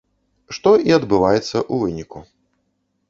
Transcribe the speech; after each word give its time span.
Што 0.57 0.71
і 0.87 0.95
адбываецца 0.99 1.57
ў 1.61 1.75
выніку. 1.85 2.19